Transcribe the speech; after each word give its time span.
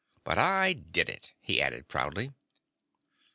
But 0.23 0.39
I 0.39 0.73
did 0.73 1.09
it," 1.09 1.35
he 1.39 1.61
added 1.61 1.87
proudly. 1.87 2.33